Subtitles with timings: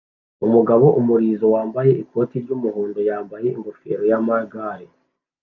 [0.45, 4.87] Umugabo umurizo wambaye ikoti ry'umuhondo yambaye ingofero yamagare